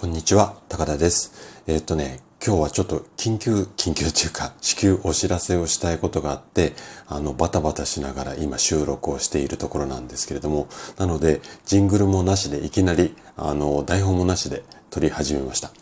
[0.00, 1.32] こんにちは、高田です。
[1.66, 6.74] えー、っとね、今日はちょっと緊急、緊急というか、至急お知らせをしたいことがあって、
[7.08, 10.68] あの、バタバタしながら今収録をしているところなんですけれども、
[10.98, 15.72] なので、ジングルもなしでいきなり、あの、台本もなしで撮り始めました。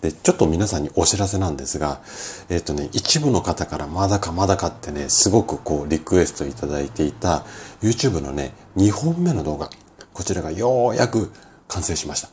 [0.00, 2.00] で、ちょっと皆さんにお知らせなんですが、
[2.48, 7.44] えっ、とね、一部の方からまだかまだかってね、すごくこう、リクエストいただいていた
[7.82, 9.70] YouTube のね、2本目の動画、
[10.12, 11.30] こちらがようやく
[11.68, 12.30] 完成しました。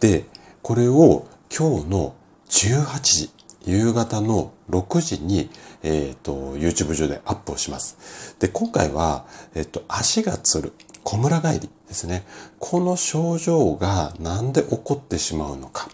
[0.00, 0.24] で、
[0.62, 2.14] これを今日の
[2.48, 3.30] 18時、
[3.64, 5.50] 夕方の6時に、
[5.82, 8.36] えっ、ー、と、YouTube 上でアップをします。
[8.38, 9.26] で、今回は、
[9.56, 12.24] えっ、ー、と、足がつる、小村帰りですね。
[12.60, 15.88] この症状がなんで起こってしまうのか。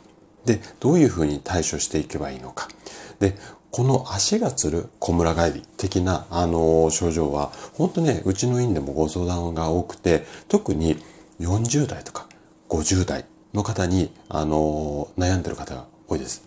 [0.45, 2.69] で、どういうふうに対処していけばいいのか。
[3.21, 3.39] で、
[3.71, 10.99] この足がつる小村帰り的な、あの症状は、本当ね、うちの院でもご相談が多くて、特に
[11.41, 12.27] 40代とか
[12.69, 16.43] 50代の方に、あの、悩んでる方が多いです。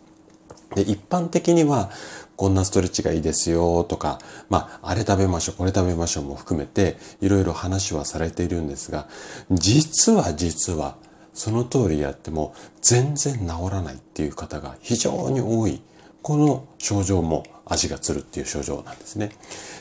[0.76, 1.90] で、一般的には、
[2.36, 9.08] こんなストレッチがいいですよとか、まあ、あれ食べましょう、これ食べましょうも含めて、いろいろ話はされているんですが、
[9.52, 10.96] 実は実は、
[11.34, 15.82] その通りやっても全然治らないっていう方が非常に多い。
[16.22, 19.32] この症状も足がつるっていう症状なんですね。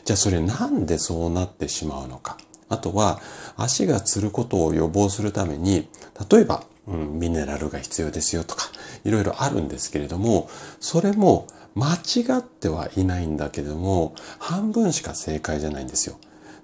[0.04, 2.38] じゃあそれなんでそうなってしまうのか。
[2.68, 3.20] あとは
[3.56, 5.88] 足がつることを予防するために、
[6.30, 8.66] 例えばうん、ミネラルが必要ですよとか、
[9.04, 16.16] いろいろあるんですけれども、それも間違ってはいないんだけども、半分しか正解じゃないんですよ。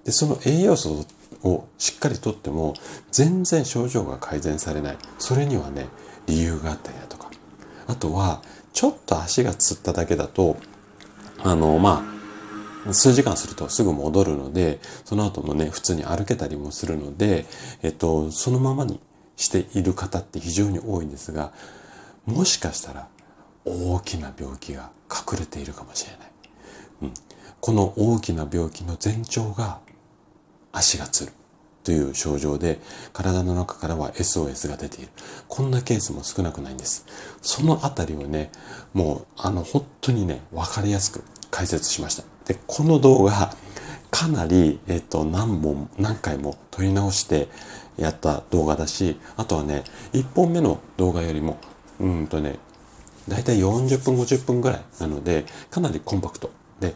[0.03, 1.05] で、その栄養素
[1.43, 2.73] をしっかりとっても、
[3.11, 4.97] 全然症状が改善されない。
[5.17, 5.87] それにはね、
[6.27, 7.31] 理由があったりだとか。
[7.87, 8.41] あとは、
[8.73, 10.57] ちょっと足がつっただけだと、
[11.39, 12.03] あの、ま
[12.87, 17.45] あ、数時間するとすぐ戻るので、その後もね、普通に歩けたりもするので、
[17.81, 18.99] えっと、そのままに
[19.37, 21.53] している方って非常に多いんですが、
[22.25, 23.07] もしかしたら
[23.63, 26.31] 大きな病気が隠れているかもしれない。
[27.03, 27.13] うん、
[27.61, 29.79] この大きな病気の前兆が
[30.73, 31.31] 足がつる
[31.83, 32.79] という症状で
[33.13, 35.09] 体の中からは SOS が出ている。
[35.47, 37.05] こんなケースも少なくないんです。
[37.41, 38.51] そのあたりをね、
[38.93, 42.23] もうあの本当にね、わかりやすく解説しました。
[42.45, 43.53] で、この動画、
[44.11, 47.47] かなり、えっと、何本、何回も撮り直して、
[47.97, 51.57] やった動画だし、あとはね、1本目の動画よりも、
[51.99, 52.59] うんとね、
[53.27, 56.51] だいたい40分、50分ぐらいなので、かなりコンパクト。
[56.79, 56.93] で、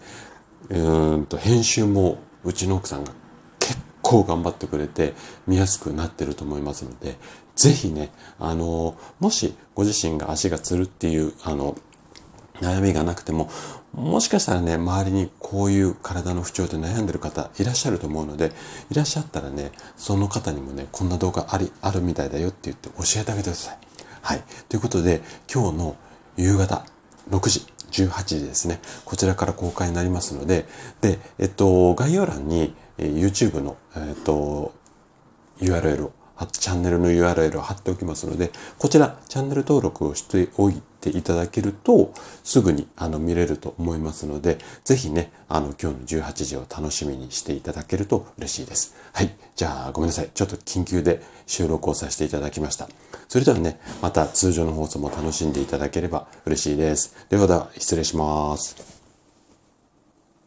[0.70, 3.12] うんと、編集もうちの奥さんが
[3.60, 5.14] 結構頑張ってくれて
[5.48, 7.18] 見やすくなってると思いますので、
[7.56, 11.76] ぜひね、あの、もしご自身が足がつるっていう、あの、
[12.62, 13.50] 悩みがなくても、
[13.94, 18.54] もしかしたらね、周りにこういう体の不調で悩んでる方いらっしゃると思うので、
[18.90, 23.78] いらっしゃったらね、その方にもね、こんな動画あり、あるみたいだよって言って教えてあげてください。
[24.22, 24.44] はい。
[24.70, 25.22] ということで、
[25.54, 25.96] 今日の
[26.38, 26.86] 夕方
[27.30, 27.66] 6時、
[28.06, 28.80] 18時ですね。
[29.04, 30.66] こちらから公開になりますので、
[31.02, 34.74] で、えっと、概要欄に、え YouTube の、えっと、
[35.60, 36.14] URL を
[36.52, 42.14] チャンネルの URL を貼っておきますので、こちら、チャンネル登録をしておいてていただけると、
[42.44, 48.96] すぐにあの見れると思いますので、ぜひね、あの、今日の18時を楽しみにしていただけると嬉しいです。
[49.14, 49.36] はい。
[49.56, 50.30] じゃあ、ごめんなさい。
[50.34, 52.88] ちょっと緊急で収録をさせていただきました。
[53.28, 57.16] それではね、また通常の放送も楽しんでいただければ嬉しいです。
[57.30, 58.91] ではでは、失礼します。